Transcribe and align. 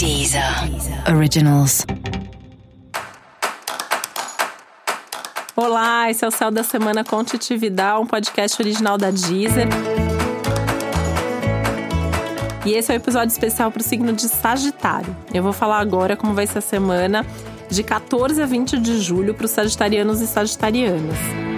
Deezer 0.00 0.42
Originals. 1.14 1.84
Olá, 5.54 6.10
esse 6.10 6.24
é 6.24 6.28
o 6.28 6.30
Céu 6.30 6.50
da 6.50 6.64
Semana 6.64 7.04
com 7.04 7.22
Titividade, 7.22 8.00
um 8.00 8.06
podcast 8.06 8.62
original 8.62 8.96
da 8.96 9.10
Deezer. 9.10 9.68
E 12.64 12.72
esse 12.72 12.90
é 12.90 12.94
o 12.94 12.96
um 12.96 13.02
episódio 13.02 13.30
especial 13.30 13.70
para 13.70 13.80
o 13.80 13.84
signo 13.84 14.14
de 14.14 14.22
Sagitário. 14.22 15.14
Eu 15.34 15.42
vou 15.42 15.52
falar 15.52 15.80
agora 15.80 16.16
como 16.16 16.32
vai 16.32 16.46
ser 16.46 16.60
a 16.60 16.62
semana 16.62 17.26
de 17.68 17.82
14 17.82 18.40
a 18.40 18.46
20 18.46 18.78
de 18.78 18.98
julho 19.02 19.34
para 19.34 19.44
os 19.44 19.50
sagitarianos 19.50 20.22
e 20.22 20.26
sagitarianas 20.26 21.49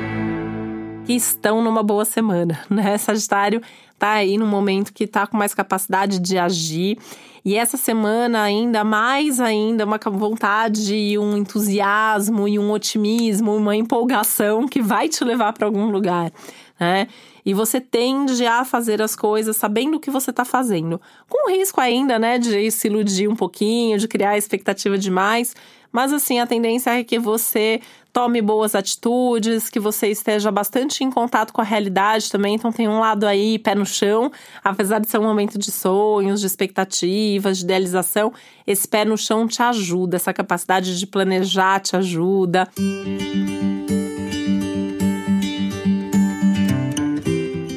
estão 1.17 1.63
numa 1.63 1.83
boa 1.83 2.05
semana, 2.05 2.61
né? 2.71 2.97
Sagitário 2.99 3.62
tá 3.99 4.12
aí 4.12 4.37
num 4.37 4.47
momento 4.47 4.93
que 4.93 5.07
tá 5.07 5.27
com 5.27 5.37
mais 5.37 5.55
capacidade 5.55 6.19
de 6.19 6.37
agir. 6.37 6.99
E 7.45 7.57
essa 7.57 7.77
semana 7.77 8.43
ainda 8.43 8.85
mais 8.85 9.41
ainda 9.41 9.84
uma 9.84 9.98
vontade 9.98 10.95
e 10.95 11.19
um 11.19 11.37
entusiasmo 11.37 12.47
e 12.47 12.59
um 12.59 12.70
otimismo, 12.70 13.56
uma 13.56 13.75
empolgação 13.75 14.67
que 14.69 14.80
vai 14.80 15.09
te 15.09 15.25
levar 15.25 15.53
para 15.53 15.67
algum 15.67 15.91
lugar, 15.91 16.33
né? 16.82 17.06
E 17.46 17.54
você 17.54 17.80
tende 17.80 18.45
a 18.45 18.64
fazer 18.64 19.00
as 19.00 19.14
coisas 19.14 19.56
sabendo 19.56 19.96
o 19.96 20.00
que 20.00 20.10
você 20.10 20.30
está 20.30 20.45
fazendo. 20.45 21.00
Com 21.28 21.48
risco 21.48 21.80
ainda, 21.80 22.18
né, 22.18 22.38
de 22.38 22.70
se 22.72 22.88
iludir 22.88 23.28
um 23.28 23.36
pouquinho, 23.36 23.98
de 23.98 24.08
criar 24.08 24.36
expectativa 24.36 24.98
demais. 24.98 25.55
Mas 25.92 26.12
assim, 26.12 26.41
a 26.41 26.46
tendência 26.46 26.91
é 26.91 27.05
que 27.05 27.20
você 27.20 27.80
tome 28.12 28.42
boas 28.42 28.74
atitudes, 28.74 29.70
que 29.70 29.78
você 29.78 30.08
esteja 30.08 30.50
bastante 30.50 31.05
em 31.05 31.10
contato 31.10 31.52
com 31.52 31.60
a 31.60 31.64
realidade 31.64 32.30
também. 32.30 32.55
Então 32.56 32.72
tem 32.72 32.88
um 32.88 32.98
lado 32.98 33.27
aí, 33.27 33.58
pé 33.58 33.74
no 33.77 33.86
chão, 33.86 34.33
apesar 34.64 34.98
de 34.98 35.08
ser 35.08 35.19
um 35.19 35.24
momento 35.24 35.58
de 35.58 35.70
sonhos, 35.70 36.41
de 36.41 36.46
expectativas, 36.46 37.58
de 37.58 37.64
idealização, 37.64 38.33
esse 38.66 38.88
pé 38.88 39.05
no 39.05 39.16
chão 39.16 39.46
te 39.46 39.62
ajuda, 39.62 40.16
essa 40.16 40.33
capacidade 40.33 40.98
de 40.98 41.06
planejar 41.06 41.80
te 41.80 41.96
ajuda. 41.96 42.69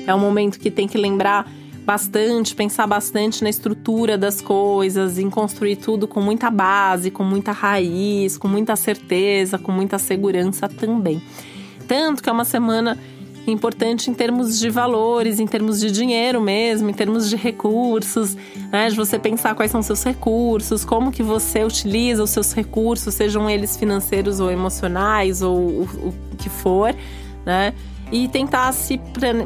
É 0.05 0.13
um 0.13 0.19
momento 0.19 0.59
que 0.59 0.69
tem 0.69 0.87
que 0.87 0.97
lembrar 0.97 1.49
bastante, 1.85 2.55
pensar 2.55 2.87
bastante 2.87 3.43
na 3.43 3.49
estrutura 3.49 4.17
das 4.17 4.41
coisas, 4.41 5.19
em 5.19 5.29
construir 5.29 5.75
tudo 5.75 6.07
com 6.07 6.19
muita 6.19 6.49
base, 6.49 7.11
com 7.11 7.23
muita 7.23 7.51
raiz, 7.51 8.37
com 8.37 8.47
muita 8.47 8.75
certeza, 8.75 9.59
com 9.59 9.71
muita 9.71 9.99
segurança 9.99 10.67
também. 10.67 11.21
Tanto 11.87 12.23
que 12.23 12.29
é 12.29 12.31
uma 12.31 12.45
semana 12.45 12.97
importante 13.51 14.09
em 14.09 14.13
termos 14.15 14.59
de 14.59 14.71
valores, 14.71 15.39
em 15.39 15.45
termos 15.45 15.79
de 15.79 15.91
dinheiro 15.91 16.41
mesmo, 16.41 16.89
em 16.89 16.93
termos 16.93 17.29
de 17.29 17.35
recursos, 17.35 18.35
né? 18.71 18.89
De 18.89 18.95
você 18.95 19.19
pensar 19.19 19.53
quais 19.53 19.69
são 19.69 19.83
seus 19.83 20.03
recursos, 20.03 20.83
como 20.83 21.11
que 21.11 21.21
você 21.21 21.63
utiliza 21.63 22.23
os 22.23 22.31
seus 22.31 22.53
recursos, 22.53 23.13
sejam 23.13 23.47
eles 23.47 23.77
financeiros 23.77 24.39
ou 24.39 24.49
emocionais 24.49 25.43
ou 25.43 25.55
o, 25.55 25.83
o 25.83 26.35
que 26.37 26.49
for, 26.49 26.95
né? 27.45 27.73
E 28.11 28.27
tentar 28.27 28.71
se 28.71 28.99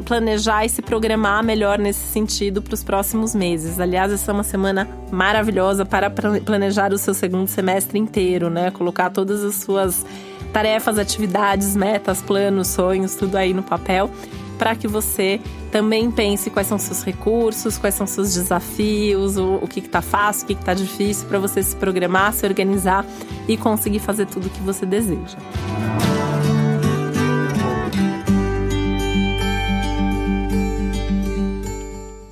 planejar 0.04 0.64
e 0.64 0.68
se 0.68 0.82
programar 0.82 1.42
melhor 1.42 1.78
nesse 1.78 2.06
sentido 2.06 2.60
para 2.60 2.74
os 2.74 2.84
próximos 2.84 3.34
meses. 3.34 3.80
Aliás, 3.80 4.12
essa 4.12 4.30
é 4.30 4.34
uma 4.34 4.44
semana 4.44 4.88
maravilhosa 5.10 5.84
para 5.84 6.10
planejar 6.10 6.92
o 6.92 6.98
seu 6.98 7.14
segundo 7.14 7.48
semestre 7.48 7.98
inteiro, 7.98 8.50
né? 8.50 8.70
Colocar 8.70 9.10
todas 9.10 9.42
as 9.42 9.56
suas 9.56 10.04
tarefas, 10.52 10.98
atividades, 10.98 11.74
metas, 11.76 12.20
planos, 12.20 12.68
sonhos, 12.68 13.14
tudo 13.14 13.36
aí 13.36 13.54
no 13.54 13.62
papel, 13.62 14.10
para 14.58 14.74
que 14.74 14.86
você 14.86 15.40
também 15.70 16.10
pense 16.10 16.50
quais 16.50 16.66
são 16.66 16.78
seus 16.78 17.02
recursos, 17.02 17.78
quais 17.78 17.94
são 17.94 18.06
seus 18.06 18.34
desafios, 18.34 19.36
o, 19.36 19.54
o 19.62 19.68
que 19.68 19.80
está 19.80 20.02
fácil, 20.02 20.44
o 20.44 20.46
que 20.48 20.52
está 20.54 20.74
difícil, 20.74 21.26
para 21.28 21.38
você 21.38 21.62
se 21.62 21.74
programar, 21.76 22.32
se 22.34 22.44
organizar 22.44 23.06
e 23.48 23.56
conseguir 23.56 24.00
fazer 24.00 24.26
tudo 24.26 24.46
o 24.46 24.50
que 24.50 24.60
você 24.60 24.84
deseja. 24.84 25.38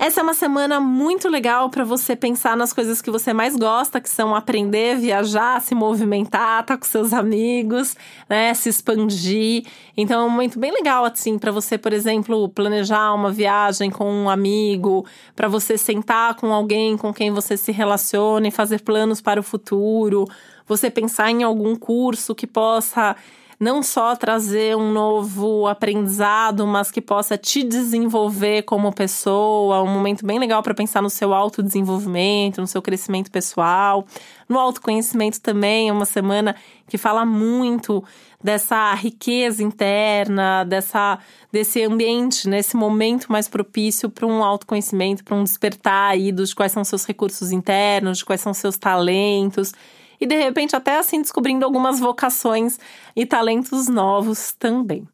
Essa 0.08 0.20
é 0.20 0.22
uma 0.22 0.32
semana 0.32 0.80
muito 0.80 1.28
legal 1.28 1.68
para 1.68 1.84
você 1.84 2.16
pensar 2.16 2.56
nas 2.56 2.72
coisas 2.72 3.02
que 3.02 3.10
você 3.10 3.34
mais 3.34 3.54
gosta, 3.54 4.00
que 4.00 4.08
são 4.08 4.34
aprender, 4.34 4.96
viajar, 4.96 5.60
se 5.60 5.74
movimentar, 5.74 6.62
estar 6.62 6.62
tá 6.62 6.78
com 6.78 6.86
seus 6.86 7.12
amigos, 7.12 7.94
né, 8.26 8.54
se 8.54 8.70
expandir. 8.70 9.66
Então 9.94 10.22
é 10.22 10.24
um 10.24 10.30
momento 10.30 10.58
bem 10.58 10.72
legal 10.72 11.04
assim 11.04 11.38
para 11.38 11.52
você, 11.52 11.76
por 11.76 11.92
exemplo, 11.92 12.48
planejar 12.48 13.12
uma 13.12 13.30
viagem 13.30 13.90
com 13.90 14.10
um 14.10 14.30
amigo, 14.30 15.04
para 15.36 15.46
você 15.46 15.76
sentar 15.76 16.36
com 16.36 16.54
alguém 16.54 16.96
com 16.96 17.12
quem 17.12 17.30
você 17.30 17.54
se 17.54 17.70
relaciona 17.70 18.48
e 18.48 18.50
fazer 18.50 18.80
planos 18.80 19.20
para 19.20 19.38
o 19.40 19.42
futuro, 19.42 20.24
você 20.66 20.88
pensar 20.88 21.30
em 21.30 21.42
algum 21.42 21.76
curso 21.76 22.34
que 22.34 22.46
possa 22.46 23.14
não 23.58 23.82
só 23.82 24.14
trazer 24.14 24.76
um 24.76 24.92
novo 24.92 25.66
aprendizado, 25.66 26.64
mas 26.64 26.92
que 26.92 27.00
possa 27.00 27.36
te 27.36 27.64
desenvolver 27.64 28.62
como 28.62 28.92
pessoa, 28.92 29.82
um 29.82 29.92
momento 29.92 30.24
bem 30.24 30.38
legal 30.38 30.62
para 30.62 30.74
pensar 30.74 31.02
no 31.02 31.10
seu 31.10 31.34
autodesenvolvimento, 31.34 32.60
no 32.60 32.68
seu 32.68 32.80
crescimento 32.80 33.32
pessoal, 33.32 34.06
no 34.48 34.58
autoconhecimento 34.58 35.40
também, 35.40 35.88
é 35.88 35.92
uma 35.92 36.04
semana 36.04 36.54
que 36.86 36.96
fala 36.96 37.26
muito 37.26 38.04
dessa 38.42 38.94
riqueza 38.94 39.62
interna, 39.62 40.64
dessa 40.64 41.18
desse 41.50 41.82
ambiente, 41.82 42.48
nesse 42.48 42.76
momento 42.76 43.32
mais 43.32 43.48
propício 43.48 44.08
para 44.08 44.26
um 44.26 44.44
autoconhecimento, 44.44 45.24
para 45.24 45.34
um 45.34 45.42
despertar 45.42 46.12
aí 46.12 46.30
dos 46.30 46.54
quais 46.54 46.70
são 46.70 46.84
seus 46.84 47.04
recursos 47.04 47.50
internos, 47.50 48.18
de 48.18 48.24
quais 48.24 48.40
são 48.40 48.54
seus 48.54 48.76
talentos 48.76 49.72
e 50.20 50.26
de 50.26 50.36
repente 50.36 50.74
até 50.74 50.98
assim 50.98 51.20
descobrindo 51.20 51.64
algumas 51.64 52.00
vocações 52.00 52.78
e 53.14 53.24
talentos 53.26 53.88
novos 53.88 54.52
também. 54.58 55.06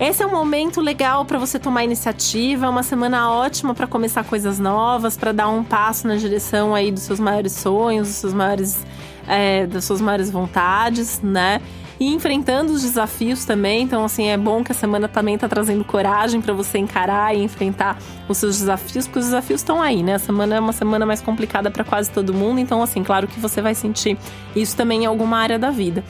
Esse 0.00 0.22
é 0.22 0.26
um 0.26 0.30
momento 0.30 0.80
legal 0.80 1.26
para 1.26 1.38
você 1.38 1.58
tomar 1.58 1.84
iniciativa, 1.84 2.64
é 2.64 2.68
uma 2.70 2.82
semana 2.82 3.30
ótima 3.30 3.74
para 3.74 3.86
começar 3.86 4.24
coisas 4.24 4.58
novas, 4.58 5.14
para 5.14 5.30
dar 5.30 5.48
um 5.48 5.62
passo 5.62 6.08
na 6.08 6.16
direção 6.16 6.74
aí 6.74 6.90
dos 6.90 7.02
seus 7.02 7.20
maiores 7.20 7.52
sonhos, 7.52 8.08
dos 8.08 8.16
seus 8.16 8.32
maiores, 8.32 8.82
é, 9.28 9.66
das 9.66 9.84
suas 9.84 10.00
maiores 10.00 10.30
vontades, 10.30 11.20
né? 11.20 11.60
E 12.00 12.14
enfrentando 12.14 12.72
os 12.72 12.80
desafios 12.80 13.44
também. 13.44 13.82
Então, 13.82 14.02
assim, 14.02 14.28
é 14.28 14.36
bom 14.38 14.64
que 14.64 14.72
a 14.72 14.74
semana 14.74 15.06
também 15.06 15.36
tá 15.36 15.46
trazendo 15.46 15.84
coragem 15.84 16.40
para 16.40 16.54
você 16.54 16.78
encarar 16.78 17.36
e 17.36 17.42
enfrentar 17.42 17.98
os 18.26 18.38
seus 18.38 18.58
desafios, 18.58 19.06
porque 19.06 19.18
os 19.18 19.26
desafios 19.26 19.60
estão 19.60 19.82
aí, 19.82 20.02
né? 20.02 20.14
A 20.14 20.18
semana 20.18 20.56
é 20.56 20.60
uma 20.60 20.72
semana 20.72 21.04
mais 21.04 21.20
complicada 21.20 21.70
para 21.70 21.84
quase 21.84 22.10
todo 22.10 22.32
mundo, 22.32 22.58
então, 22.58 22.82
assim, 22.82 23.04
claro 23.04 23.28
que 23.28 23.38
você 23.38 23.60
vai 23.60 23.74
sentir 23.74 24.16
isso 24.56 24.74
também 24.74 25.02
em 25.02 25.06
alguma 25.06 25.36
área 25.36 25.58
da 25.58 25.70
vida. 25.70 26.02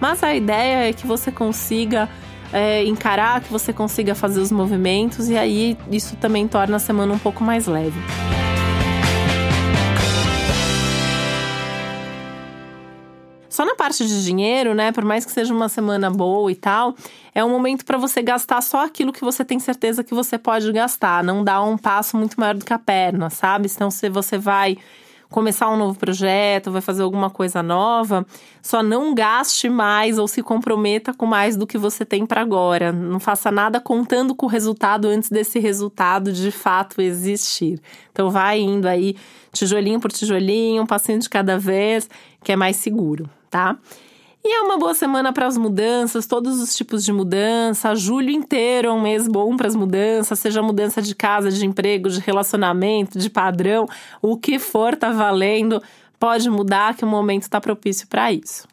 Mas 0.00 0.22
a 0.24 0.34
ideia 0.34 0.88
é 0.88 0.92
que 0.92 1.06
você 1.06 1.30
consiga 1.30 2.08
é, 2.52 2.84
encarar, 2.84 3.40
que 3.40 3.50
você 3.50 3.72
consiga 3.72 4.14
fazer 4.14 4.40
os 4.40 4.50
movimentos 4.50 5.28
e 5.28 5.38
aí 5.38 5.78
isso 5.90 6.16
também 6.16 6.48
torna 6.48 6.76
a 6.76 6.80
semana 6.80 7.14
um 7.14 7.18
pouco 7.18 7.44
mais 7.44 7.66
leve. 7.66 7.98
Só 13.56 13.64
na 13.64 13.74
parte 13.74 14.06
de 14.06 14.22
dinheiro, 14.22 14.74
né? 14.74 14.92
Por 14.92 15.02
mais 15.02 15.24
que 15.24 15.32
seja 15.32 15.54
uma 15.54 15.70
semana 15.70 16.10
boa 16.10 16.52
e 16.52 16.54
tal, 16.54 16.94
é 17.34 17.42
um 17.42 17.48
momento 17.48 17.86
para 17.86 17.96
você 17.96 18.20
gastar 18.20 18.60
só 18.60 18.84
aquilo 18.84 19.10
que 19.10 19.24
você 19.24 19.46
tem 19.46 19.58
certeza 19.58 20.04
que 20.04 20.12
você 20.12 20.36
pode 20.36 20.70
gastar. 20.72 21.24
Não 21.24 21.42
dar 21.42 21.62
um 21.62 21.78
passo 21.78 22.18
muito 22.18 22.38
maior 22.38 22.54
do 22.54 22.66
que 22.66 22.74
a 22.74 22.78
perna, 22.78 23.30
sabe? 23.30 23.66
Então, 23.74 23.90
se 23.90 24.10
você 24.10 24.36
vai 24.36 24.76
começar 25.30 25.70
um 25.70 25.76
novo 25.78 25.98
projeto, 25.98 26.70
vai 26.70 26.82
fazer 26.82 27.02
alguma 27.02 27.30
coisa 27.30 27.62
nova, 27.62 28.26
só 28.60 28.82
não 28.82 29.14
gaste 29.14 29.70
mais 29.70 30.18
ou 30.18 30.28
se 30.28 30.42
comprometa 30.42 31.14
com 31.14 31.24
mais 31.24 31.56
do 31.56 31.66
que 31.66 31.78
você 31.78 32.04
tem 32.04 32.26
para 32.26 32.42
agora. 32.42 32.92
Não 32.92 33.18
faça 33.18 33.50
nada 33.50 33.80
contando 33.80 34.34
com 34.34 34.44
o 34.44 34.50
resultado 34.50 35.08
antes 35.08 35.30
desse 35.30 35.58
resultado 35.58 36.30
de 36.30 36.50
fato 36.50 37.00
existir. 37.00 37.80
Então 38.12 38.30
vai 38.30 38.60
indo 38.60 38.86
aí 38.86 39.16
tijolinho 39.50 39.98
por 39.98 40.12
tijolinho, 40.12 40.82
um 40.82 40.86
passinho 40.86 41.20
de 41.20 41.30
cada 41.30 41.58
vez, 41.58 42.06
que 42.44 42.52
é 42.52 42.56
mais 42.56 42.76
seguro 42.76 43.30
tá? 43.56 43.78
E 44.44 44.54
é 44.54 44.60
uma 44.60 44.78
boa 44.78 44.94
semana 44.94 45.32
para 45.32 45.46
as 45.46 45.56
mudanças, 45.56 46.26
todos 46.26 46.60
os 46.60 46.76
tipos 46.76 47.02
de 47.02 47.10
mudança. 47.10 47.96
Julho 47.96 48.30
inteiro 48.30 48.88
é 48.88 48.92
um 48.92 49.00
mês 49.00 49.26
bom 49.26 49.56
para 49.56 49.66
as 49.66 49.74
mudanças, 49.74 50.38
seja 50.38 50.62
mudança 50.62 51.00
de 51.00 51.14
casa, 51.14 51.50
de 51.50 51.64
emprego, 51.64 52.10
de 52.10 52.20
relacionamento, 52.20 53.18
de 53.18 53.30
padrão, 53.30 53.88
o 54.20 54.36
que 54.36 54.58
for 54.58 54.94
tá 54.94 55.10
valendo, 55.10 55.82
pode 56.20 56.48
mudar 56.50 56.94
que 56.94 57.04
o 57.04 57.08
momento 57.08 57.42
está 57.42 57.60
propício 57.60 58.06
para 58.06 58.30
isso. 58.30 58.68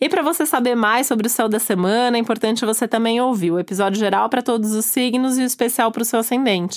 E 0.00 0.08
para 0.08 0.22
você 0.22 0.46
saber 0.46 0.74
mais 0.76 1.06
sobre 1.06 1.26
o 1.26 1.30
céu 1.30 1.48
da 1.48 1.58
semana, 1.58 2.16
é 2.16 2.20
importante 2.20 2.64
você 2.64 2.86
também 2.86 3.20
ouvir 3.20 3.50
o 3.50 3.58
episódio 3.58 3.98
geral 3.98 4.28
para 4.28 4.42
todos 4.42 4.74
os 4.74 4.84
signos 4.84 5.38
e 5.38 5.42
o 5.42 5.44
especial 5.44 5.90
para 5.90 6.02
o 6.02 6.04
seu 6.04 6.20
ascendente. 6.20 6.76